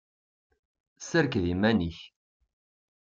Serked 1.07 1.43
iman-ik. 1.51 1.99